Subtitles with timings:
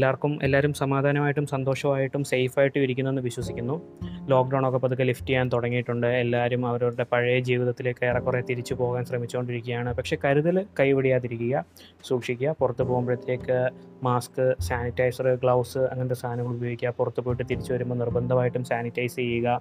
[0.00, 3.74] എല്ലാവർക്കും എല്ലാവരും സമാധാനമായിട്ടും സന്തോഷമായിട്ടും സേഫായിട്ടും ഇരിക്കുന്നെന്ന് വിശ്വസിക്കുന്നു.
[4.30, 6.06] ലോക്ക്ഡൗൺ ഒക്കെ പതുക്കെ ലിഫ്റ്റ് ചെയ്യാൻ തുടങ്ങിയിട്ടുണ്ട്.
[6.06, 9.94] എല്ലാവരും അവരവരുടെ പഴയ ജീവിതത്തിലേക്ക് ഏറെക്കുറെ തിരിച്ചു പോകാൻ ശ്രമിച്ചുകൊണ്ടിരിക്കുകയാണ്.
[9.98, 11.64] പക്ഷെ കരുതൽ കൈവിടിയാതിരിക്കുക
[12.08, 12.54] സൂക്ഷിക്കുക.
[12.60, 13.58] പുറത്ത് പോകുമ്പോഴത്തേക്ക്
[14.04, 16.94] മാസ്ക് സാനിറ്റൈസർ ഗ്ലൗസ് അങ്ങനത്തെ സാധനങ്ങൾ ഉപയോഗിക്കുക.
[16.98, 19.60] പുറത്ത് പോയിട്ട് തിരിച്ചു വരുമ്പോൾ നിർബന്ധമായിട്ടും സാനിറ്റൈസ് ചെയ്യുക.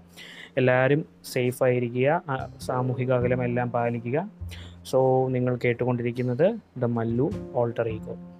[0.57, 2.21] എല്ലാവരും സേഫായിരിക്കുക
[2.61, 4.31] സാമൂഹിക അകലം എല്ലാം പാലിക്കുക.
[4.91, 8.38] സോ നിങ്ങൾ കേട്ടുകൊണ്ടിരിക്കുന്നത് ദ മല്ലു ഓൾട്ടർ ഈഗോ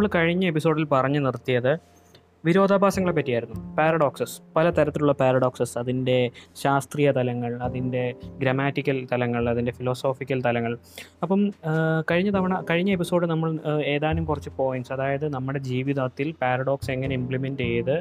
[0.00, 1.72] നമ്മൾ കഴിഞ്ഞ എപ്പിസോഡിൽ പറഞ്ഞു നിർത്തിയത്
[2.44, 3.56] വിരോധാഭാസങ്ങളെ പറ്റിയായിരുന്നു.
[3.76, 6.16] പാരഡോക്സസ് പലതരത്തിലുള്ള പാരഡോക്സസ് അതിന്റെ
[6.56, 8.04] ശാസ്ത്രീയ തലങ്ങൾ അതിന്റെ
[8.38, 10.72] ഗ്രമാറ്റിക്കൽ തലങ്ങൾ അതിന്റെ ഫിലോസോഫിക്കൽ തലങ്ങൾ.
[11.22, 11.42] അപ്പം
[12.10, 13.50] കഴിഞ്ഞ തവണ കഴിഞ്ഞ എപ്പിസോഡ് നമ്മൾ
[13.94, 17.94] ഏതാനും കുറച്ച് പോയിന്റ്സ് അതായത് നമ്മുടെ ജീവിതത്തിൽ പാരഡോക്സ് എങ്ങനെ ഇംപ്ലിമെന്റ് ചെയ്ത്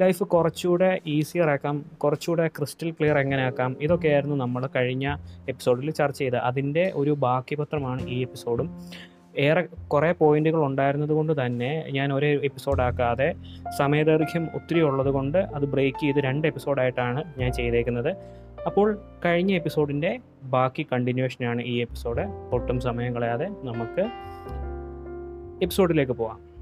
[0.00, 5.16] ലൈഫ് കുറച്ചുകൂടെ ഈസിയർ ആക്കാം കുറച്ചുകൂടെ ക്രിസ്റ്റൽ ക്ലിയർ എങ്ങനെ ആക്കാം ഇതൊക്കെയായിരുന്നു നമ്മൾ കഴിഞ്ഞ
[5.48, 6.42] എപ്പിസോഡിൽ ചർച്ച ചെയ്തത്.
[6.50, 8.68] അതിന്റെ ഒരു ബാക്കി പത്രമാണ് ഈ എപ്പിസോഡും.
[9.36, 13.34] ഏറെ കുറേ പോയിന്റുകൾ ഉണ്ടായിരുന്നത് കൊണ്ട് തന്നെ ഞാൻ ഒരേ എപ്പിസോഡാക്കാതെ
[13.78, 18.16] സമയദൈർഘ്യം ഒത്തിരി ഉള്ളത് കൊണ്ട് അത് ബ്രേക്ക് ചെയ്ത് രണ്ട് എപ്പിസോഡായിട്ടാണ് ഞാൻ ചെയ്തേക്കുന്നത്.
[18.66, 24.04] അപ്പോൾ കഴിഞ്ഞ എപ്പിസോഡിന്റെ ബാക്കി കണ്ടിന്യൂഷനാണ് ഈ എപ്പിസോഡ് ഒട്ടും സമയം കളയാതെ നമുക്ക്
[25.62, 26.54] എപ്പിസോഡിലേക്ക് പോവാം.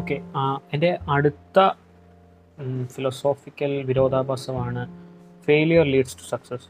[0.00, 0.20] ഓക്കെ
[0.72, 1.70] എന്റെ അടുത്ത
[2.86, 4.82] ഫിലോസോഫിക്കൽ വിരോധാഭാസമാണ്.
[5.46, 6.68] ഫെയിലിയർ ലീഡ്സ് ടു സക്സസ്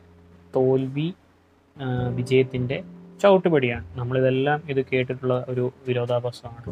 [0.57, 1.13] തോൽവി
[2.15, 2.85] വിജയത്തിന്റെ
[3.23, 3.99] ചവിട്ടുപടിയാണ്.
[3.99, 6.67] നമ്മളിതെല്ലാം ഇത് കേട്ടിട്ടുള്ള ഒരു വിരോധാഭാസമാണ്.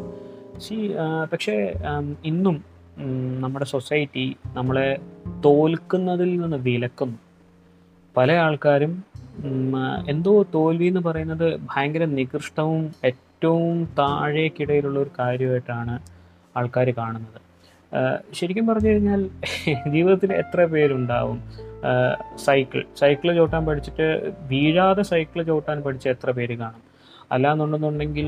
[0.61, 0.75] സി
[1.31, 1.73] പക്ഷേ
[2.25, 2.63] ഇന്നും
[3.41, 4.89] നമ്മുടെ സൊസൈറ്റി നമ്മളെ
[5.45, 7.17] തോൽക്കുന്നതിൽ നിന്ന് വിലക്കുന്നു.
[8.17, 9.03] പല ആൾക്കാരും
[10.07, 15.99] എന്തോ തോൽവി എന്ന് പറയുന്നത് ഭയങ്കര നികൃഷ്ടവും ഏറ്റവും താഴേക്കിടയിലുള്ള ഒരു കാര്യമായിട്ടാണ്
[16.57, 17.39] ആൾക്കാർ കാണുന്നത്.
[18.37, 19.21] ശരിക്കും പറഞ്ഞു കഴിഞ്ഞാൽ
[19.93, 21.39] ജീവിതത്തിൽ എത്ര പേരുണ്ടാവും?
[22.45, 22.81] സൈക്കിൾ.
[22.99, 24.07] സൈക്കിൾ ചവിട്ടാൻ പഠിച്ചിട്ട്
[24.51, 26.81] വീഴാതെ സൈക്കിൾ ചവിട്ടാൻ പഠിച്ച എത്ര പേര് കാണും?
[27.35, 28.27] അല്ലാന്നുണ്ടെന്നുണ്ടെങ്കിൽ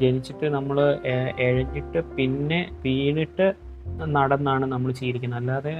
[0.00, 0.78] ജനിച്ചിട്ട് നമ്മൾ
[1.46, 3.46] എഴഞ്ഞിട്ട് പിന്നെ വീണിട്ട്
[4.16, 5.74] നടന്നാണ് നമ്മൾ ചെയ്തിരിക്കുന്നത് അല്ലാതെ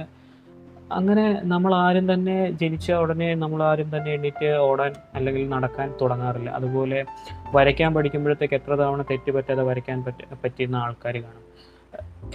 [0.97, 6.49] അങ്ങനെ നമ്മൾ ആരും തന്നെ ജനിച്ച ഉടനെ നമ്മൾ ആരും തന്നെ എണീറ്റ് ഓടാൻ അല്ലെങ്കിൽ നടക്കാൻ തുടങ്ങാറില്ല.
[6.59, 6.99] അതുപോലെ
[7.55, 11.45] വരയ്ക്കാൻ പഠിക്കുമ്പോഴത്തേക്ക് എത്ര തവണ തെറ്റ് പറ്റാതെ വരയ്ക്കാൻ പറ്റ പറ്റുന്ന ആൾക്കാർ കാണും.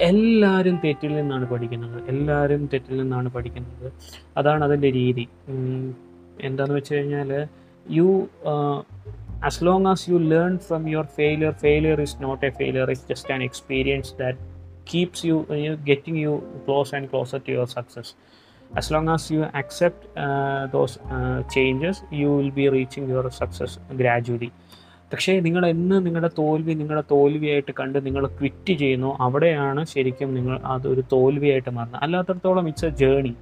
[0.01, 1.99] എല്ലാവരും തെറ്റിൽ നിന്നാണ് പഠിക്കുന്നത്.
[2.09, 3.93] എല്ലാവരും തെറ്റിൽ നിന്നാണ് പഠിക്കുന്നത്.
[4.37, 5.29] അതാണ് അതിന്റെ രീതി.
[6.41, 7.31] എന്താണെന്ന് വെച്ച് കഴിഞ്ഞാൽ
[7.87, 8.09] you
[9.45, 13.33] as long as you learn from your failure failure is not a failure is just
[13.33, 14.38] an experience that
[14.93, 15.37] keeps you
[15.93, 16.33] getting you
[16.69, 18.12] close and closer to your success
[18.77, 24.53] as you accept uh, those uh, changes you will be reaching your success gradually.
[25.12, 31.03] പക്ഷേ നിങ്ങൾ എന്ന് നിങ്ങളുടെ തോൽവി നിങ്ങളുടെ തോൽവിയായിട്ട് കണ്ട് നിങ്ങൾ quit ചെയ്യുന്നു അവിടെയാണ് ശരിക്കും നിങ്ങൾ അതൊരു
[31.12, 32.01] തോൽവിയായിട്ട് മാറുന്നത്.
[32.03, 33.35] അല്ലാത്തടത്തോളം ഇറ്റ്സ് എ ജേണി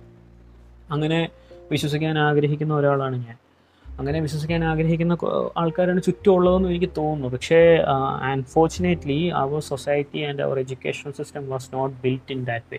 [0.91, 1.29] അങ്ങനെ
[1.73, 3.37] വിശ്വസിക്കാൻ ആഗ്രഹിക്കുന്ന ഒരാളാണ് ഞാൻ.
[3.87, 5.17] അങ്ങനെ വിശ്വസിക്കാൻ ആഗ്രഹിക്കുന്ന
[5.57, 7.29] ആൾക്കാരാണ് ചുറ്റുമുള്ളതെന്ന് എനിക്ക് തോന്നുന്നു.
[7.29, 7.61] പക്ഷേ
[8.33, 12.79] unfortunately our society and our education system was not built in that way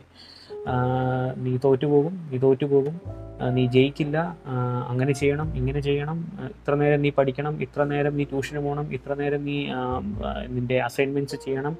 [1.44, 2.96] നീ തോറ്റു പോകും നീ തോറ്റു പോകും.
[3.56, 4.18] നീ ജയിക്കില്ല
[4.92, 6.18] അങ്ങനെ ചെയ്യണം ഇങ്ങനെ ചെയ്യണം.
[6.50, 9.58] ഇത്ര നേരം നീ പഠിക്കണം ഇത്ര നേരം നീ ട്യൂഷന് പോകണം ഇത്ര നേരം നീ
[10.56, 11.76] നിന്റെ അസൈൻമെന്റ്സ് ചെയ്യണം.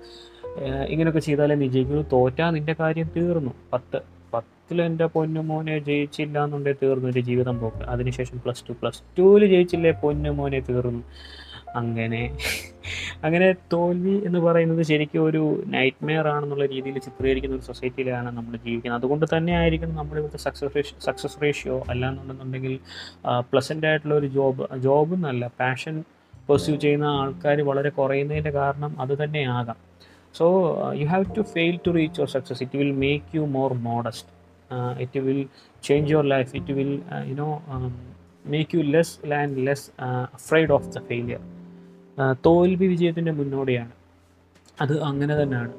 [0.94, 3.54] ഇങ്ങനെയൊക്കെ ചെയ്താലേ നീ ജയിക്കുള്ളൂ തോറ്റാ നിന്റെ കാര്യം തീർന്നു.
[3.74, 4.00] പത്ത്
[4.34, 7.08] പത്തിൽ എന്റെ പൊന്നു മോനെ ജയിച്ചില്ല എന്നുണ്ടെങ്കിൽ തീർന്നു.
[7.12, 7.82] എന്റെ ജീവിതം പോക്ക്.
[7.94, 11.04] അതിനുശേഷം പ്ലസ് ടു പ്ലസ് ടുവിൽ ജയിച്ചില്ലേ പൊന്നു മോനെ തീർന്നു.
[11.80, 12.22] അങ്ങനെ.
[13.26, 15.42] അങ്ങനെ തോൽവി എന്ന് പറയുന്നത് ശരിക്കും ഒരു
[15.76, 19.00] നൈറ്റ് മെയർ ആണെന്നുള്ള രീതിയിൽ ചിത്രീകരിക്കുന്ന ഒരു സൊസൈറ്റിയിലാണ് നമ്മൾ ജീവിക്കുന്നത്.
[19.00, 22.76] അതുകൊണ്ട് തന്നെ ആയിരിക്കും നമ്മുടെ ഇവിടുത്തെ സക്സസ് റേഷ്യോ സക്സസ് റേഷ്യോ അല്ലാന്നുണ്ടെന്നുണ്ടെങ്കിൽ
[23.52, 25.98] പ്ലസന്റ് ആയിട്ടുള്ള ഒരു ജോബ് ജോബ് എന്നല്ല പാഷൻ
[26.50, 29.78] പെർസ്യൂ ചെയ്യുന്ന ആൾക്കാർ വളരെ കുറയുന്നതിന്റെ കാരണം അത് തന്നെയാകാം
[30.36, 30.46] so
[31.00, 34.32] you have to fail to reach your success it will make you more modest
[35.02, 35.42] it will
[35.84, 36.94] change your life it will
[37.32, 37.50] you know
[38.46, 39.86] make you less land less
[40.34, 41.42] afraid of the failure
[42.46, 43.94] തോൽവി വിജയത്തിന്റെ മുന്നോടിയാണ്.
[44.82, 45.74] അത് അങ്ങനെ തന്നെയാണ്.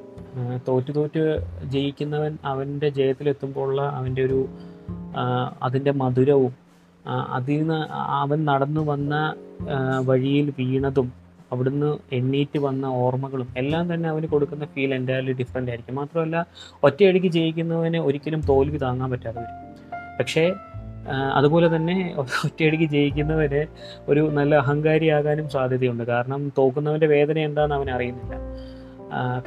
[0.67, 1.23] തോറ്റു തോറ്റ്
[1.63, 4.39] ജയിക്കുന്നവൻ അവന്റെ ജയത്തിലെത്തുമ്പോഴുള്ള അവന്റെ ഒരു
[5.63, 6.53] അതിന്റെ മധുരവും
[7.29, 7.79] അതിൽ നിന്ന്
[8.21, 9.13] അവൻ നടന്നു വന്ന
[10.05, 11.07] വഴിയിൽ വീണതും
[11.51, 15.95] അവിടുന്ന് എണ്ണീറ്റ് വന്ന ഓർമ്മകളും എല്ലാം തന്നെ അവന് കൊടുക്കുന്ന ഫീൽ എന്റയർലി ഡിഫറെന്റ് ആയിരിക്കും.
[15.95, 16.37] മാത്രമല്ല
[16.83, 19.61] ഒറ്റയടിക്ക് ജയിക്കുന്നവന് ഒരിക്കലും തോൽവി താങ്ങാൻ പറ്റാതെ വരും
[20.19, 20.45] പക്ഷേ
[21.09, 23.65] അതുപോലെ തന്നെ ഒറ്റയടിക്ക് ജയിക്കുന്നവന്
[24.09, 26.03] ഒരു നല്ല അഹങ്കാരിയാകാനും സാധ്യതയുണ്ട്.
[26.03, 28.35] കാരണം തോക്കുന്നവന്റെ വേദന എന്താണെന്ന് അവൻ അറിയുന്നില്ല.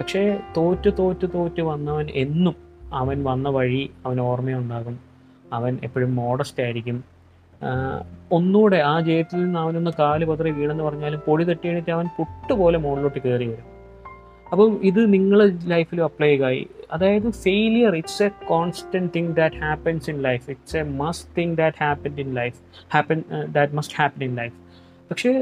[0.00, 2.56] പക്ഷേ തോറ്റു തോറ്റു തോറ്റു വന്നവൻ എന്നും
[2.92, 4.98] അവൻ വന്ന വഴി അവൻ ഓർമ്മയുണ്ടാകും.
[5.52, 7.04] അവൻ എപ്പോഴും മോഡസ്റ്റ് ആയിരിക്കും.
[8.32, 13.18] ഒന്നുകൂടെ ആ ജയത്തിൽ നിന്ന് അവനൊന്ന് കാൽ പതറി വീണെന്ന് പറഞ്ഞാലും പൊടി തട്ടി എണീറ്റ് അവൻ പുട്ടുപോലെ മുകളിലോട്ട്
[13.18, 13.77] കയറി വരും.
[14.52, 16.52] അപ്പം ഇത് നിങ്ങൾ ലൈഫിൽ അപ്ലൈ ചെയ്യുക
[16.92, 21.76] അതായത് failure it's a constant thing that happens in life it's a must thing that
[21.82, 22.58] happen in life
[22.92, 24.56] happen that must happen in life
[25.10, 25.32] പക്ഷേ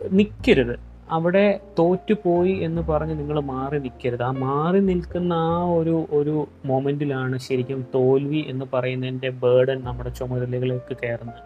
[0.00, 0.76] നിൽക്കരുത്
[1.10, 1.44] അവിടെ
[1.78, 6.34] തോറ്റുപോയി എന്ന് പറഞ്ഞ് നിങ്ങൾ മാറി നിൽക്കരുത് ആ മാറി നിൽക്കുന്ന ആ ഒരു ഒരു
[6.64, 11.40] മൊമെന്റിലാണ് ശരിക്കും തോൽവി എന്ന് പറയുന്നതിന്റെ ബേർഡൻ നമ്മുടെ ചുമതലകളിലേക്ക് കയറുന്നത്.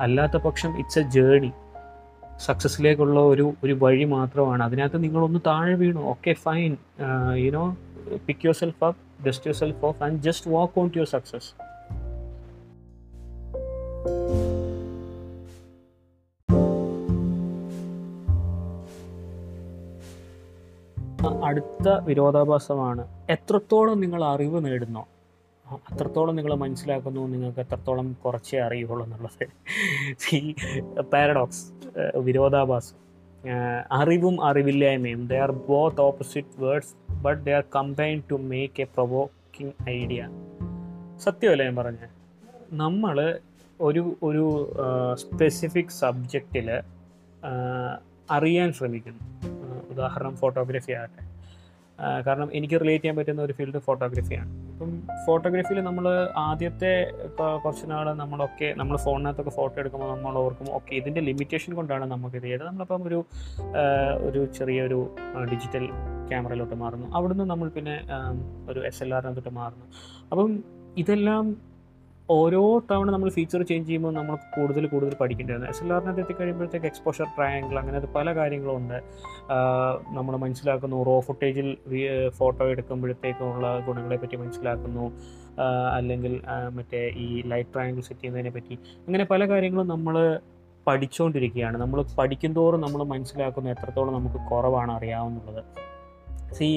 [0.00, 1.50] അല്ലാത്ത പക്ഷം ഇറ്റ്സ് എ ജേണി
[2.40, 4.62] സക്സസ്സിലേക്കുള്ള ഒരു ഒരു വഴി മാത്രമാണ്.
[4.62, 6.00] അതിനകത്ത് നിങ്ങളൊന്ന് താഴെ വീണു.
[6.00, 6.76] Okay fine
[7.36, 7.76] you know
[8.26, 11.50] pick your self up dust your self off and just walk on to your success
[21.44, 23.08] അടുത്ത വിരോധാഭാസമാണ്.
[23.30, 25.06] എത്രത്തോളം നിങ്ങൾ അറിവ് നേടുന്നോ?
[25.74, 29.48] അത്രത്തോളം നിങ്ങൾ മനസ്സിലാക്കുന്നു നിങ്ങൾക്ക് എത്രത്തോളം കുറച്ചേ അറിയുള്ളൂ എന്നുള്ളത്.
[30.36, 30.54] ഈ
[31.00, 31.72] പാരഡോക്സ്
[32.16, 32.96] വിരോധാഭാസം
[33.92, 39.90] അറിവും അറിവില്ലായ്മയും they are both opposite words but they are combined to make a provoking
[39.90, 40.28] idea
[41.16, 42.08] സത്യമല്ലേ ഞാൻ പറഞ്ഞത്
[42.72, 43.38] നമ്മൾ
[43.80, 44.74] ഒരു ഒരു
[45.14, 46.82] സ്പെസിഫിക് സബ്ജക്റ്റിൽ
[48.30, 49.22] അറിയാൻ ശ്രമിക്കുന്നു.
[49.90, 51.22] ഉദാഹരണം ഫോട്ടോഗ്രാഫി ആകട്ടെ.
[52.26, 54.90] കാരണം എനിക്ക് റിലേറ്റ് ചെയ്യാൻ പറ്റുന്ന ഒരു ഫീൽഡ് ഫോട്ടോഗ്രാഫിയാണ് ഇപ്പം
[55.26, 56.04] ഫോട്ടോഗ്രാഫിയിൽ നമ്മൾ
[56.48, 56.90] ആദ്യത്തെ
[57.62, 62.46] കുറച്ച് നാൾ നമ്മളൊക്കെ നമ്മൾ ഫോണിനകത്തൊക്കെ ഫോട്ടോ എടുക്കുമ്പോൾ നമ്മൾ ഓർക്കും ഓക്കെ ഇതിന്റെ ലിമിറ്റേഷൻ കൊണ്ടാണ് നമുക്ക് ഇത്
[62.48, 62.66] ചെയ്തത്.
[62.68, 63.18] നമ്മളിപ്പം ഒരു
[64.26, 64.98] ഒരു ചെറിയൊരു
[65.52, 65.86] ഡിജിറ്റൽ
[66.28, 67.08] ക്യാമറയിലോട്ട് മാറുന്നു.
[67.16, 67.96] അവിടുന്ന് നമ്മൾ പിന്നെ
[68.70, 69.88] ഒരു എസ് എൽ ആറിനകത്തോട്ട് മാറുന്നു.
[70.32, 70.52] അപ്പം
[71.02, 71.44] ഇതെല്ലാം
[72.30, 72.60] ഓരോ
[72.90, 77.76] തവണ നമ്മൾ ഫീച്ചർ ചേഞ്ച് ചെയ്യുമ്പോൾ നമ്മൾ കൂടുതൽ കൂടുതൽ പഠിക്കേണ്ടതാണ് എസ് എൽ ആറിനകത്ത് എത്തിക്കഴിയുമ്പോഴത്തേക്ക് എക്സ്പോഷർ ട്രയാങ്കിൾ
[77.80, 78.98] അങ്ങനത്തെ പല കാര്യങ്ങളുണ്ട്.
[80.16, 81.68] നമ്മൾ മനസ്സിലാക്കുന്നു റോ ഫുട്ടേജിൽ
[82.38, 85.06] ഫോട്ടോ എടുക്കുമ്പോഴത്തേക്കുള്ള ഗുണങ്ങളെ പറ്റി മനസ്സിലാക്കുന്നു.
[85.98, 86.34] അല്ലെങ്കിൽ
[86.78, 88.76] മറ്റേ ഈ ലൈറ്റ് ട്രയാങ്കിൾ സെറ്റ് ചെയ്യുന്നതിനെ പറ്റി.
[89.06, 90.16] അങ്ങനെ പല കാര്യങ്ങളും നമ്മൾ
[90.86, 95.62] പഠിച്ചുകൊണ്ടിരിക്കുകയാണ് നമ്മൾ പഠിക്കുന്തോറും നമ്മൾ മനസ്സിലാക്കുന്ന എത്രത്തോളം നമുക്ക് കുറവാണ് അറിയാവുന്നുള്ളത്
[96.58, 96.68] സി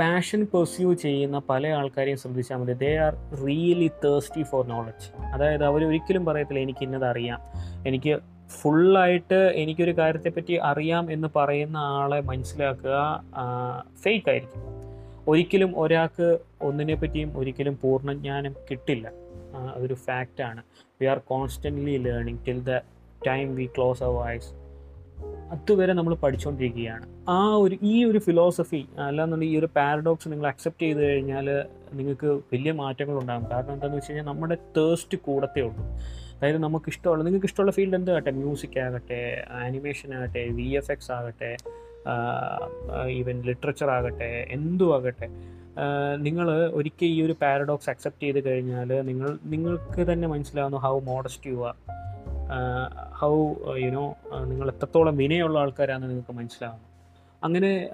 [0.00, 2.72] പാഷൻ പെർസ്യൂ ചെയ്യുന്ന പല ആൾക്കാരെയും ശ്രദ്ധിച്ചാൽ മതി.
[2.72, 3.14] They are
[3.46, 7.40] really thirsty for knowledge അതായത് അവർ ഒരിക്കലും പറയത്തില്ല എനിക്ക് ഇന്നത് അറിയാം.
[7.86, 8.18] എനിക്ക്
[8.50, 12.96] ഫുള്ളായിട്ട് എനിക്കൊരു കാര്യത്തെപ്പറ്റി അറിയാം എന്ന് പറയുന്ന ആളെ മനസ്സിലാക്കുക
[14.04, 14.62] ഫേക്ക് ആയിരിക്കും.
[15.28, 19.06] ഒരിക്കലും ഒരാൾക്ക് ഒന്നിനെ പറ്റിയും ഒരിക്കലും പൂർണജ്ഞാനം കിട്ടില്ല.
[19.74, 20.62] അതൊരു ഫാക്റ്റാണ്
[21.00, 22.80] we are constantly learning till the
[23.26, 24.50] time we close our eyes
[25.54, 31.02] അതുവരെ നമ്മൾ പഠിച്ചുകൊണ്ടിരിക്കുകയാണ് ആ ഒരു ഈ ഒരു ഫിലോസഫി അല്ലാന്നുണ്ടെങ്കിൽ ഈ ഒരു പാരഡോക്സ് നിങ്ങൾ അക്സെപ്റ്റ് ചെയ്ത്
[31.08, 31.46] കഴിഞ്ഞാൽ
[31.98, 33.46] നിങ്ങൾക്ക് വലിയ മാറ്റങ്ങൾ ഉണ്ടാകും.
[33.52, 35.84] കാരണം എന്താണെന്ന് വെച്ച് കഴിഞ്ഞാൽ നമ്മുടെ തേഴ്സ്റ്റ് കൂടത്തേ ഉള്ളൂ.
[36.36, 39.20] അതായത് നമുക്ക് ഇഷ്ടമുള്ള നിങ്ങൾക്ക് ഇഷ്ടമുള്ള ഫീൽഡ് എന്താകട്ടെ മ്യൂസിക് ആകട്ടെ
[39.64, 41.50] ആനിമേഷൻ ആകട്ടെ വി എഫ് എക്സ് ആകട്ടെ
[43.18, 45.28] ഈവൻ ലിറ്ററേച്ചർ ആകട്ടെ എന്തും ആകട്ടെ.
[46.26, 46.46] നിങ്ങൾ
[46.78, 51.76] ഒരിക്കൽ ഈ ഒരു പാരഡോക്സ് അക്സെപ്റ്റ് ചെയ്ത് കഴിഞ്ഞാൽ നിങ്ങൾ നിങ്ങൾക്ക് തന്നെ മനസ്സിലാവുന്നു how modest you are
[53.18, 54.14] how you know
[54.44, 56.90] നിങ്ങൾ എത്രത്തോളം വിനയുള്ള ആൾക്കാരാണെന്ന് നിങ്ങൾക്ക് മനസ്സിലാകും
[57.44, 57.90] അങ്ങനെ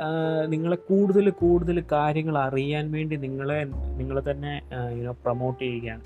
[0.47, 3.65] നിങ്ങളെ കൂടുതൽ കൂടുതൽ കാര്യങ്ങൾ അറിയാൻ വേണ്ടി നിങ്ങളെ
[3.99, 6.03] നിങ്ങൾ തന്നെ യുനോ പ്രൊമോട്ട് ചെയ്യുകയാണ്.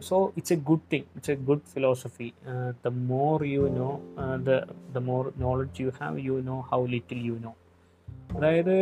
[0.00, 2.32] So it's a good thing it's a good philosophy
[2.84, 3.90] the more you know
[4.36, 4.60] the
[4.92, 7.54] the more knowledge you have you know how little you know
[8.36, 8.74] അതായത്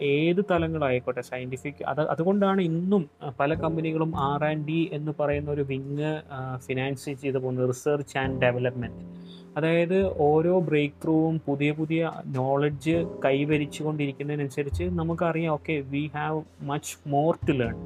[0.00, 3.08] ഏത് തലങ്ങളായിക്കോട്ടെ സയന്റിഫിക് അത് അതുകൊണ്ടാണ് ഇന്നും
[3.40, 6.20] പല കമ്പനികളും ആർ ആൻഡ് ഡി എന്ന് പറയുന്ന ഒരു വിങ്
[6.56, 9.22] ഫിനാൻസ് ചെയ്ത് പോകുന്നത് റിസർച്ച് ആൻഡ് ഡെവലപ്മെന്റ്
[9.56, 17.38] അതായത് ഓരോ ബ്രേക്ക് ത്രൂവും പുതിയ പുതിയ നോളജ് കൈവരിച്ചു കൊണ്ടിരിക്കുന്നതിനനുസരിച്ച് നമുക്കറിയാം okay we have much more
[17.48, 17.76] to learn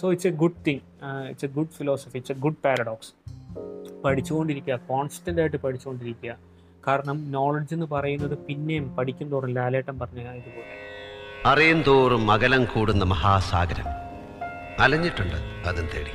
[0.00, 0.80] so it's a good thing
[1.28, 3.12] it's a good philosophy it's a good paradox
[4.04, 6.55] പഠിച്ചുകൊണ്ടിരിക്കുക constant ആയിട്ട് പഠിച്ചുകൊണ്ടിരിക്കുക.
[6.86, 10.86] കാരണം നോളജ് എന്ന് പറയുന്നത് പിന്നെയും പഠിക്കും തോറും ലാലേട്ടൻ പറഞ്ഞ ഇതുപോലെ.
[11.46, 13.84] അറിയും തോറും അകലം കൂടുന്ന മഹാസാഗരം.
[14.82, 16.10] അലഞ്ഞിട്ടുണ്ട് അതും തേടി.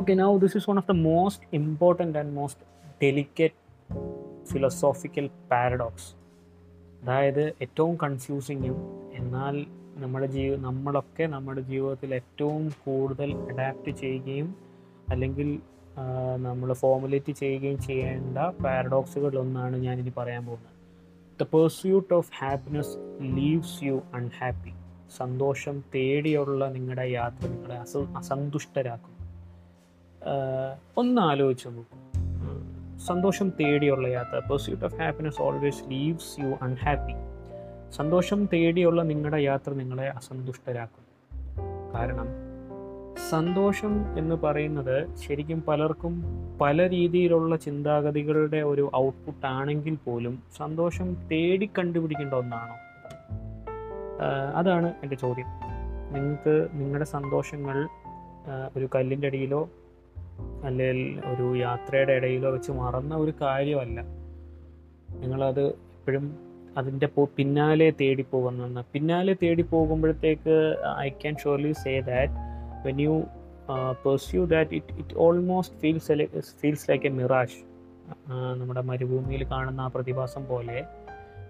[0.00, 3.56] Okay, now this one of the most most and most most delicate
[5.50, 6.16] paradox paradox.
[7.02, 8.76] അതായത് ഏറ്റവും കൺഫ്യൂസിങ്ങും
[9.14, 14.54] എന്നാൽ നമ്മുടെ ജീവി നമ്മളൊക്കെ നമ്മുടെ ജീവിതത്തിൽ ഏറ്റവും കൂടുതൽ അഡാപ്റ്റ് ചെയ്യുകയും
[15.08, 15.58] അല്ലെങ്കിൽ
[16.36, 20.76] നമ്മൾ ഫോമുലേറ്റ് ചെയ്യുകയും ചെയ്യേണ്ട പാരഡോക്സുകളിലൊന്നാണ് ഞാനിനി പറയാൻ പോകുന്നത്.
[21.40, 24.72] The pursuit of happiness leaves you unhappy
[25.16, 29.14] സന്തോഷം തേടിയുള്ള നിങ്ങളുടെ യാത്ര നിങ്ങളെ അസ അസന്തുഷ്ടരാക്കും.
[30.96, 32.00] ഒന്ന് ആലോചിച്ച് നോക്കും.
[32.98, 37.14] സന്തോഷം തേടിയുള്ള യാത്ര pursuit of happiness always leaves you unhappy
[37.90, 41.04] സന്തോഷം തേടിയുള്ള നിങ്ങളുടെ യാത്ര നിങ്ങളെ അസന്തുഷ്ടരാക്കും.
[41.94, 42.26] കാരണം
[43.30, 46.24] സന്തോഷം എന്ന് പറയുന്നത് ശരിക്കും പലർക്കും
[46.60, 52.74] പല രീതിയിലുള്ള ചിന്താഗതികളുടെ ഒരു ഔട്ട്പുട്ട് ആണെങ്കിൽ പോലും സന്തോഷം തേടി കണ്ടുപിടിക്കേണ്ട ഒന്നാണോ?
[54.54, 55.46] അതാണ് എന്റെ ചോദ്യം.
[56.12, 57.88] നിങ്ങൾക്ക് നിങ്ങളുടെ സന്തോഷങ്ങൾ
[58.76, 59.70] ഒരു കല്ലിന്റെ അടിയിലോ
[60.64, 64.00] അല്ലെങ്കിൽ ഒരു യാത്രയുടെ ഇടയിലോ വെച്ച് മറന്ന ഒരു കാര്യമല്ല.
[65.20, 68.82] നിങ്ങളത് എപ്പോഴും അതിന്റെ പോ- പിന്നാലെ തേടി പോകുന്ന.
[68.92, 70.56] പിന്നാലെ തേടി പോകുമ്പോഴത്തേക്ക്
[70.98, 72.34] I can surely say that
[72.86, 73.14] when you
[74.04, 76.12] pursue that it it almost feels
[76.60, 77.60] feels like a mirage
[78.56, 80.78] നമ്മുടെ മരുഭൂമിയിൽ കാണുന്ന ആ പ്രതിഭാസം പോലെ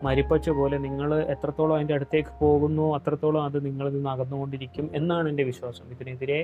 [0.03, 5.85] മരിപ്പച്ച പോലെ നിങ്ങൾ എത്രത്തോളം അതിന്റെ അടുത്തേക്ക് പോകുന്നു അത്രത്തോളം അത് നിങ്ങളിൽ നിന്ന് അകന്നുകൊണ്ടിരിക്കും എന്നാണ് എന്റെ വിശ്വാസം.
[5.95, 6.39] ഇതിനെതിരെ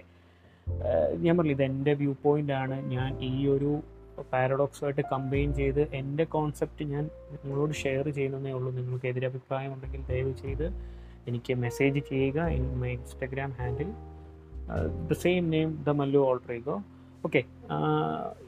[0.87, 2.77] ആഹ് ഞാൻ പറഞ്ഞില്ല ഇത് എന്റെ വ്യൂ പോയിന്റ് ആണ്.
[2.91, 3.71] ഞാൻ ഈ ഒരു
[4.23, 8.73] പാരഡോക്സുമായിട്ട് കമ്പൈൻ ചെയ്ത് എന്റെ കോൺസെപ്റ്റ് ഞാൻ നിങ്ങളോട് ഷെയർ ചെയ്യുന്നതേ ഉള്ളൂ.
[8.73, 10.67] നിങ്ങൾക്ക് എതിരഭിപ്രായം ഉണ്ടെങ്കിൽ ദയവ് ചെയ്ത്
[11.29, 12.47] എനിക്ക് മെസ്സേജ് ചെയ്യുക.
[12.47, 13.89] In my Instagram handle.
[15.11, 16.83] The same name the Mallu alter ego.
[17.25, 17.43] Okay.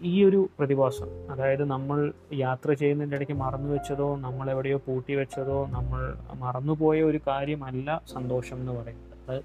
[0.03, 6.15] ഈ ഒരു പ്രതിഭാസം അതായത് നമ്മൾ യാത്ര ചെയ്യുന്നതിന്റെ ഇടയ്ക്ക് മറന്നു വെച്ചതോ നമ്മൾ എവിടെയോ പൂട്ടി വെച്ചതോ നമ്മൾ
[6.35, 9.31] മറന്നുപോയ ഒരു കാര്യമല്ല സന്തോഷം എന്ന് പറയുന്നത്.
[9.31, 9.43] അത്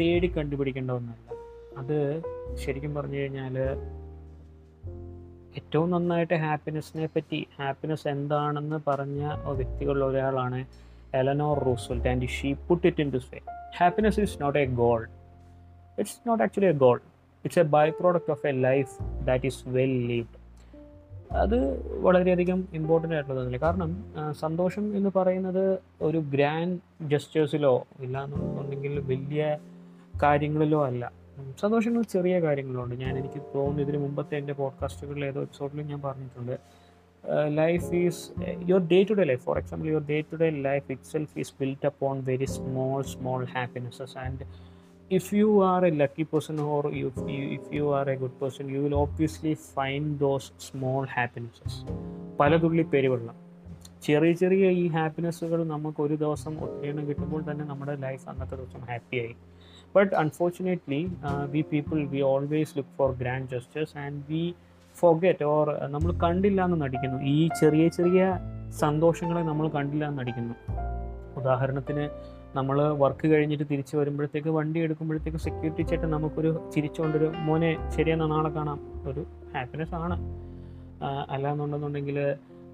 [0.00, 1.34] തേടി കണ്ടുപിടിക്കേണ്ട ഒന്നല്ല.
[1.78, 2.22] അത്
[2.54, 3.58] ശരിക്കും പറഞ്ഞു കഴിഞ്ഞാൽ
[5.58, 9.22] ഏറ്റവും നന്നായിട്ട് ഹാപ്പിനെസ്സിനെ പറ്റി ഹാപ്പിനെസ് എന്താണെന്ന് പറഞ്ഞ
[9.52, 10.60] വ്യക്തികളിൽ ഒരാളാണ്
[11.14, 13.40] Eleanor Roosevelt and she put it in this way
[13.78, 15.02] happiness is not a goal
[15.98, 16.98] it's not actually a goal
[17.44, 18.92] it's a by product of a life
[19.24, 20.36] that is well lived
[21.36, 21.56] അത്
[22.00, 23.90] വളരെയധികം important ആയിട്ടുള്ള തോന്നില്ല കാരണം
[24.40, 25.64] സന്തോഷം എന്ന് പറയുന്നത്
[26.02, 26.78] ഒരു grand
[27.10, 27.72] ജസ്റ്റേഴ്സിലോ
[28.02, 29.42] ഇല്ലാന്നുണ്ടെങ്കിൽ വലിയ
[30.22, 31.04] കാര്യങ്ങളിലോ അല്ല.
[31.56, 32.94] സന്തോഷങ്ങൾ ചെറിയ കാര്യങ്ങളുണ്ട്.
[32.94, 36.58] ഞാൻ എനിക്ക് തോന്നുന്നു ഇതിന് മുമ്പത്തെ എന്റെ പോഡ്കാസ്റ്റുകളിൽ ഏതോ എപ്പിസോഡിലും ഞാൻ പറഞ്ഞിട്ടുണ്ട്.
[37.48, 38.32] Life is
[38.66, 41.86] your day to day life for example your day to day life itself is built
[41.86, 44.44] upon very small small happinesses and
[45.12, 47.06] if you are a lucky person or you
[47.48, 51.84] if you are a good person you will obviously find those small happinesses
[52.40, 53.36] പല പലതുള്ളി പെരുവെള്ളം
[54.02, 59.34] ചെറിയ ചെറിയ ഈ ഹാപ്പിനെസ്സുകൾ നമുക്ക് ഒരു ദിവസം ഒത്തിരി കിട്ടുമ്പോൾ തന്നെ നമ്മുടെ ലൈഫ് അന്നത്തെ ദിവസം ഹാപ്പിയായി
[59.98, 60.14] but
[61.26, 64.42] uh, we people we always look for grand gestures and we
[65.00, 67.18] forget or നമ്മൾ കണ്ടില്ല എന്ന് നടിക്കുന്നു.
[67.34, 68.22] ഈ ചെറിയ ചെറിയ
[68.78, 70.54] സന്തോഷങ്ങളെ നമ്മൾ കണ്ടില്ല എന്ന് നടിക്കുന്നു.
[71.40, 72.04] ഉദാഹരണത്തിന്
[72.56, 78.78] നമ്മൾ വർക്ക് കഴിഞ്ഞിട്ട് തിരിച്ചു വരുമ്പോഴത്തേക്ക് വണ്ടി എടുക്കുമ്പോഴത്തേക്ക് സെക്യൂരിറ്റി ചേട്ടൻ നമുക്കൊരു ചിരിച്ചുകൊണ്ടൊരു മോനെ ശരിയെന്ന നാളെ കാണാം.
[79.10, 79.24] ഒരു
[79.54, 80.16] ഹാപ്പിനെസ് ആണ്.
[81.02, 82.18] അല്ല അല്ലാന്നുണ്ടെന്നുണ്ടെങ്കിൽ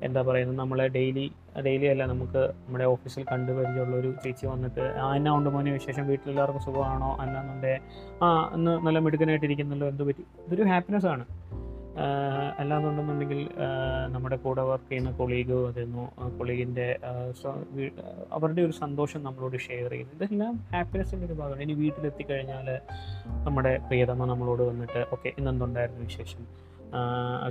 [0.03, 1.33] എന്താ പറയുന്നത് നമ്മളെ ഡെയിലി
[1.65, 6.07] ഡെയിലി അല്ല നമുക്ക് നമ്മുടെ ഓഫീസിൽ കണ്ടു പരിചയമുള്ള ഒരു ചേച്ചി വന്നിട്ട് ആ എന്നാ ഉണ്ട് മോനെ വിശേഷം?
[6.07, 7.17] വീട്ടിലെല്ലാവർക്കും സുഖമാണോ?
[7.21, 7.79] അല്ലാന്നുണ്ടെ
[8.23, 10.25] ആ ഇന്ന് നല്ല മിടുക്കനായിട്ടിരിക്കുന്നല്ലോ എന്ത് പറ്റി?
[10.47, 11.27] ഇതൊരു ഹാപ്പിനെസ് ആണ്.
[12.59, 13.49] അല്ലാന്നുണ്ടെന്നുണ്ടെങ്കിൽ
[14.07, 16.99] നമ്മുടെ കൂടെ വർക്ക് ചെയ്യുന്ന കൊളീഗ് വരുന്നു കൊളീഗിന്റെ
[18.33, 20.15] അവരുടെ ഒരു സന്തോഷം നമ്മളോട് ഷെയർ ചെയ്യുന്നു.
[20.15, 21.63] ഇതെല്ലാം ഹാപ്പിനെസ്സിന്റെ ഒരു ഭാഗമാണ്.
[21.63, 22.81] ഇനി വീട്ടിലെത്തിക്കഴിഞ്ഞാൽ
[23.47, 26.74] നമ്മുടെ പ്രിയതമ്മ നമ്മളോട് വന്നിട്ട് ഓക്കെ ഇന്നെന്തുണ്ടായിരുന്നു വിശേഷം?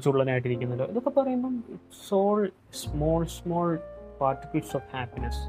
[0.03, 1.53] ചുള്ളനായിട്ടിരിക്കുന്നല്ലോ ഇതൊക്കെ പറയുമ്പം
[2.07, 2.39] soul
[2.71, 3.69] small small
[4.21, 5.41] particles of happiness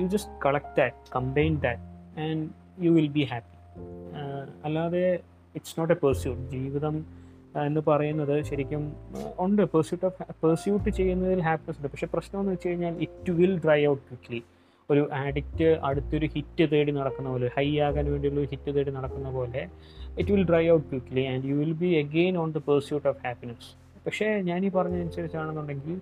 [0.00, 1.82] you just collect that combine that
[2.20, 2.44] and
[2.84, 3.56] you will be happy
[4.64, 5.04] അല്ലാതെ
[5.54, 6.94] ഇറ്റ്സ് നോട്ട് എ പെർസ്യൂട്ട് ജീവിതം
[7.66, 8.82] എന്ന് പറയുന്നത് ശരിക്കും
[9.38, 9.62] ഉണ്ട്.
[9.72, 11.88] പെർസ്യൂട്ട് ഓഫ് പെർസ്യൂട്ട് ചെയ്യുന്നതിൽ ഹാപ്പിനെസ് ഉണ്ട്.
[11.88, 14.40] പക്ഷേ പ്രശ്നം എന്ന് വെച്ച് കഴിഞ്ഞാൽ it will dry out quickly
[14.90, 19.62] ഒരു ആഡിക്റ്റ് അടുത്തൊരു ഹിറ്റ് തേടി നടക്കുന്ന പോലെ ഹൈ ആകാൻ വേണ്ടിയുള്ള ഹിറ്റ് തേടി നടക്കുന്ന പോലെ
[20.18, 23.68] it will dry out quickly and you will be again on the pursuit of happiness
[24.06, 26.00] പക്ഷേ ഞാൻ ഈ പറഞ്ഞതനുസരിച്ചാണെന്നുണ്ടെങ്കിൽ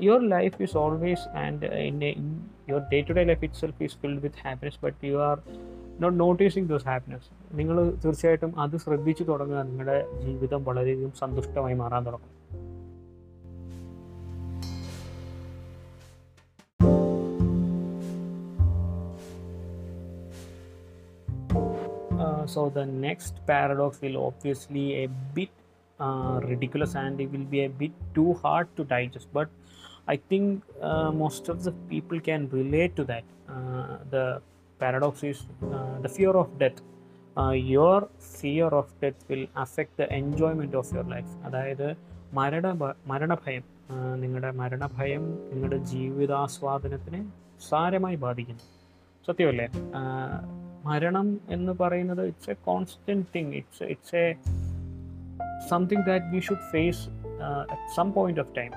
[0.00, 2.26] your life is always and in in,
[2.70, 5.38] day to day day-to-day life itself is filled with happiness but you are
[6.00, 9.62] not noticing those happiness നിങ്ങൾ തീർച്ചയായിട്ടും അത് ശ്രദ്ധിച്ചു തുടങ്ങുക.
[9.62, 12.35] നിങ്ങളുടെ ജീവിതം വളരെയധികം സന്തുഷ്ടമായി മാറാൻ തുടങ്ങും.
[22.56, 25.52] So the next paradox will obviously a bit
[26.00, 29.48] uh, ridiculous and it will be a bit too hard to digest but
[30.06, 30.46] i think
[30.80, 34.24] uh, most of the people can relate to that uh, the
[34.80, 35.38] paradox is
[35.72, 36.80] uh, the fear of death
[37.36, 38.08] uh, your
[38.40, 41.88] fear of death will affect the enjoyment of your life അതായത്
[42.38, 42.66] മരണ
[43.10, 43.64] മരണഭയം
[44.22, 47.20] നിങ്ങളുടെ മരണഭയം നിങ്ങളുടെ ജീവിതാസ്വാദനത്തിനെ
[47.68, 48.64] സാരമായി ബാധിക്കുന്നു
[49.28, 49.66] സത്യമല്ലേ
[50.86, 54.26] മരണം എന്ന് പറയുന്നത് it's a constant thing it's it's a
[55.68, 57.02] something that we should face
[57.66, 58.72] at some point of time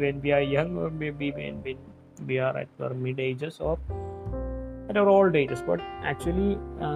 [0.00, 0.90] when we are young or
[1.22, 1.80] maybe when when
[2.26, 3.76] we are at our mid ages or
[4.88, 6.48] at our old ages but actually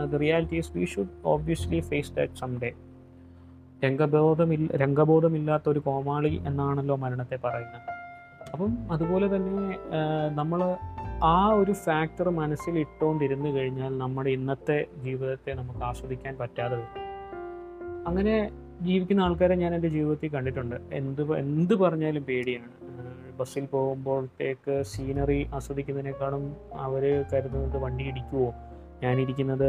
[0.07, 2.71] the reality is we should obviously face that some day
[3.83, 7.87] രംഗബോധമില്ല രംഗബോധമില്ലാത്ത ഒരു കോമാളി എന്നാണല്ലോ മരണത്തെ പറയുന്നത്.
[8.53, 9.67] അപ്പം അതുപോലെ തന്നെ
[10.31, 10.61] നമ്മൾ
[11.23, 17.07] ആ ഒരു ഫാക്ടർ മനസ്സിൽ ഇട്ടുകൊണ്ടിരുന്നു കഴിഞ്ഞാൽ നമ്മുടെ ഇന്നത്തെ ജീവിതത്തെ നമുക്ക് ആസ്വദിക്കാൻ പറ്റാതെ വരും
[18.07, 18.51] അങ്ങനെ
[18.81, 20.77] ജീവിക്കുന്ന ആൾക്കാരെ ഞാൻ എന്റെ ജീവിതത്തിൽ കണ്ടിട്ടുണ്ട്.
[20.93, 22.71] എന്ത് എന്ത് പറഞ്ഞാലും പേടിയാണ്.
[23.39, 28.55] ബസ്സിൽ പോകുമ്പോഴത്തേക്ക് സീനറി ആസ്വദിക്കുന്നതിനേക്കാളും അവർ കരുതുന്നത് വണ്ടി ഇടിക്കുമോ
[29.03, 29.69] ഞാനിരിക്കുന്നത്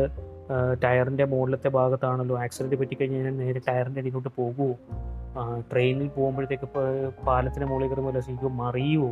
[0.84, 2.38] ടയറിന്റെ മുകളിലത്തെ ഭാഗത്താണല്ലോ.
[2.40, 4.70] ആക്സിഡന്റ് പറ്റിക്കഴിഞ്ഞാൽ ഞാൻ നേരെ ടയറിന്റെ അടിയിലോട്ട് പോകുമോ
[5.72, 6.68] ട്രെയിനിൽ പോകുമ്പോഴത്തേക്ക്
[7.28, 9.12] പാലത്തിന് മുകളിൽ കയറുമ്പോൾ സീക്കും മറിയുമോ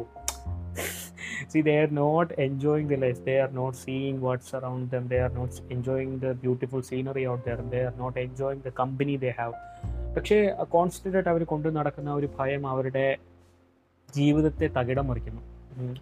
[1.47, 5.19] see they are not enjoying the life they are not seeing what's around them they
[5.19, 9.35] are not enjoying the beautiful scenery out there they are not enjoying the company they
[9.37, 9.55] have
[10.15, 10.37] പക്ഷേ
[10.69, 13.17] constant ആയിട്ട് അവർ കൊണ്ടു നടക്കുന്ന ഒരു ഭയം അവരുടെ
[14.09, 15.41] ജീവിതത്തെ തകിടം മറിക്കുന്നു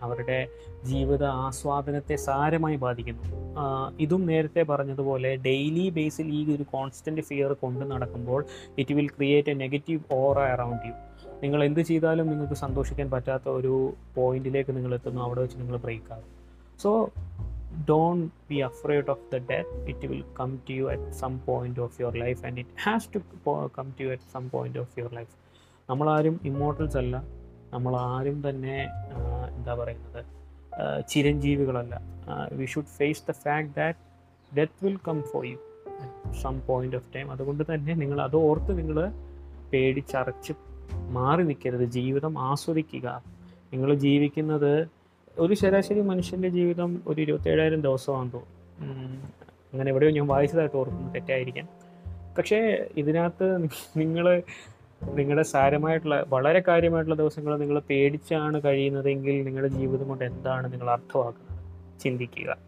[0.01, 0.37] അവരുടെ
[0.83, 3.23] ജീവിത ആസ്വാദനത്തെ സാരമായി ബാധിക്കുന്നു
[3.99, 8.45] ഇതും നേരത്തെ പറഞ്ഞതുപോലെ ഡെയിലി ബേസിൽ ഈ ഒരു കോൺസ്റ്റന്റ് ഫിയർ കൊണ്ട് നടക്കുമ്പോൾ
[8.77, 10.93] it will create a negative aura around you
[11.41, 13.73] നിങ്ങൾ എന്ത് ചെയ്താലും നിങ്ങൾക്ക് സന്തോഷിക്കാൻ പറ്റാത്ത ഒരു
[14.15, 15.21] പോയിന്റിലേക്ക് നിങ്ങൾ എത്തുന്നു.
[15.25, 16.29] അവിടെ വെച്ച് നിങ്ങൾ ബ്രേക്ക് ആകും.
[16.83, 16.91] So
[17.89, 18.17] don't
[18.49, 22.15] be afraid of the death it will come to you at some point of your
[22.23, 23.19] life and it has to
[23.77, 25.33] come to you at some point of your life
[25.89, 27.15] നമ്മളാരും immortals അല്ല.
[27.73, 28.75] നമ്മളാരും തന്നെ
[29.57, 30.21] എന്താ പറയുന്നത്?
[31.11, 31.95] ചിരഞ്ജീവികളല്ല.
[32.59, 33.99] We should face the fact that
[34.51, 35.57] death will come for you
[36.43, 38.97] some point of time അതുകൊണ്ട് തന്നെ നിങ്ങൾ അത് ഓർത്ത് നിങ്ങൾ
[39.71, 40.53] പേടിച്ചറച്ച്
[41.11, 41.83] മാറി നിൽക്കരുത്.
[41.83, 43.23] ജീവിതം ആസ്വദിക്കുക.
[43.73, 44.87] നിങ്ങൾ ജീവിക്കുന്നത്
[45.39, 49.27] ഒരു ശരാശരി മനുഷ്യന്റെ ജീവിതം ഒരു ഇരുപത്തേഴായിരം ദിവസമാണ് തോന്നുന്നു.
[49.73, 51.13] അങ്ങനെ എവിടെയോ ഞാൻ വായിച്ചതായിട്ട് ഓർക്കുന്നു.
[51.13, 51.67] തെറ്റായിരിക്കാം.
[52.37, 53.67] പക്ഷേ ഇതിനകത്ത്
[53.97, 54.41] നിങ്ങൾ
[55.03, 61.59] നിങ്ങളുടെ സാരമായിട്ടുള്ള വളരെ കാര്യമായിട്ടുള്ള ദിവസങ്ങൾ നിങ്ങൾ പേടിച്ചാണ് കഴിയുന്നതെങ്കിൽ നിങ്ങളുടെ ജീവിതം കൊണ്ട് എന്താണ് നിങ്ങൾ അർത്ഥമാക്കുന്നത്?
[61.99, 62.66] ചിന്തിക്കുക.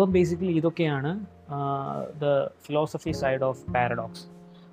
[0.00, 1.10] അപ്പം ബേസിക്കലി ഇതൊക്കെയാണ്
[2.20, 2.26] the
[2.66, 4.22] philosophy side of paradox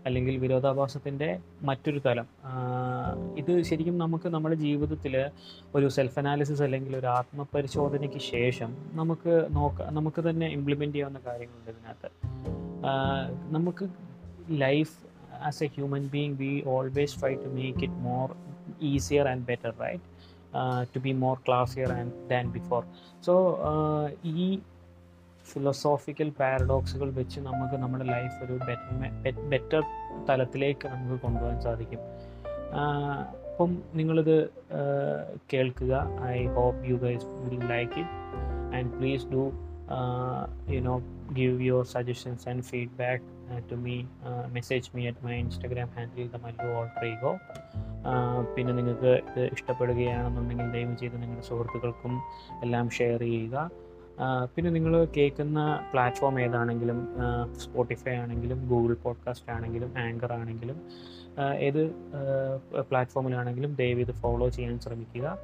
[0.05, 2.27] അല്ലെങ്കിൽ വിരോധാഭാസത്തിന്റെ മറ്റൊരു തലം.
[3.37, 5.15] ഇത് ശരിക്കും നമുക്ക് നമ്മുടെ ജീവിതത്തിൽ
[5.75, 12.09] ഒരു സെൽഫ് അനാലിസിസ് അല്ലെങ്കിൽ ഒരു ആത്മപരിശോധനയ്ക്ക് ശേഷം നമുക്ക് നോക്ക നമുക്ക് തന്നെ ഇംപ്ലിമെന്റ് ചെയ്യാവുന്ന കാര്യങ്ങളുണ്ട് ഇതിനകത്ത്.
[13.49, 13.87] നമുക്ക്
[14.59, 14.95] life
[15.41, 18.35] as a human being we always try to make it more
[18.93, 20.03] easier and better right
[20.95, 22.83] to be more classier and than before
[23.25, 23.35] so
[24.25, 24.59] ഈ
[25.51, 28.55] ഫിലോസോഫിക്കൽ പാരഡോക്സുകൾ വെച്ച് നമുക്ക് നമ്മുടെ ലൈഫ് ഒരു
[29.53, 29.83] ബെറ്റർ
[30.29, 32.01] തലത്തിലേക്ക് നമുക്ക് കൊണ്ടുപോകാൻ സാധിക്കും.
[33.51, 34.35] അപ്പം നിങ്ങളിത്
[35.53, 35.93] കേൾക്കുക.
[36.33, 39.43] I hope you guys will like it and please do
[40.73, 40.95] you know
[41.33, 43.25] give your suggestions and feedback
[43.71, 43.95] to me
[44.57, 47.33] message me at my Instagram handle the Mallu alter ego
[48.55, 52.13] പിന്നെ നിങ്ങൾക്ക് ഇത് ഇഷ്ടപ്പെടുകയാണെന്നുണ്ടെങ്കിൽ ദയവ് ചെയ്ത് നിങ്ങളുടെ സുഹൃത്തുക്കൾക്കും
[52.63, 53.55] എല്ലാം ഷെയർ ചെയ്യുക.
[54.55, 55.59] പിന്നെ നിങ്ങൾ കേൾക്കുന്ന
[55.91, 56.99] പ്ലാറ്റ്ഫോം ഏതാണെങ്കിലും
[57.55, 60.77] സ്പോട്ടിഫൈ ആണെങ്കിലും ഗൂഗിൾ പോഡ്കാസ്റ്റ് ആണെങ്കിലും ആങ്കർ ആണെങ്കിലും
[61.55, 61.81] ഏത്
[62.79, 65.37] പ്ലാറ്റ്ഫോമിലാണെങ്കിലും ദയവ് ഇത് ഫോളോ ചെയ്യാൻ ശ്രമിക്കുക.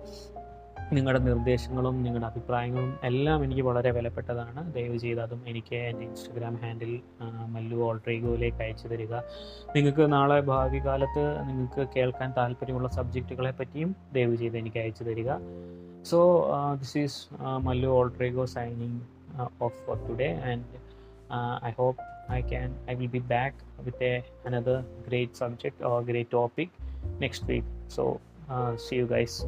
[0.93, 4.73] നിങ്ങളുടെ നിർദ്ദേശങ്ങളും നിങ്ങളുടെ അഭിപ്രായങ്ങളും എല്ലാം എനിക്ക് വളരെ വിലപ്പെട്ടതാണ്.
[4.73, 6.99] ദയവ് ചെയ്ത് അതും എനിക്ക് എന്റെ ഇൻസ്റ്റഗ്രാം ഹാൻഡിൽ
[7.47, 9.13] മല്ലു ഓൾട്രീഗോയിലേക്ക് അയച്ചു തരിക.
[9.75, 15.31] നിങ്ങൾക്ക് നാളെ ഭാവി കാലത്ത് നിങ്ങൾക്ക് കേൾക്കാൻ താല്പര്യമുള്ള സബ്ജക്റ്റുകളെ പറ്റിയും ദയവ് ചെയ്ത് എനിക്ക് അയച്ചു തരിക.
[16.03, 19.01] So uh, this is uh, Mallu Altrego signing
[19.39, 20.63] uh, off for today, and
[21.31, 21.97] uh, I hope
[22.29, 26.69] I can I will be back with a another great subject or great topic
[27.19, 27.63] next week.
[27.87, 29.45] So uh, see you guys.